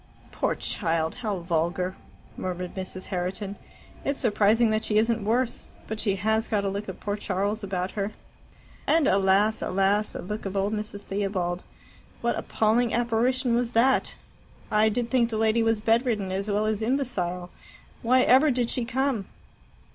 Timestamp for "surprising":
4.19-4.71